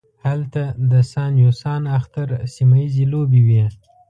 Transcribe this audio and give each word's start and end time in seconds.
هلته 0.27 0.63
د 0.91 0.93
سان 1.11 1.33
یو 1.43 1.51
سان 1.61 1.81
اختر 1.97 2.27
سیمه 2.53 2.77
ییزې 2.83 3.05
لوبې 3.13 3.41
وې. 3.47 3.63